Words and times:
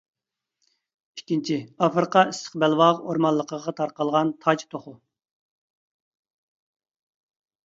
ئىككىنچى، 1.17 1.57
ئافرىقا 1.87 2.23
ئىسسىق 2.31 2.55
بەلباغ 2.63 3.03
ئورمانلىقىغا 3.11 3.75
تارقالغان 3.81 4.33
«تاج 4.47 4.65
توخۇ». 4.73 4.95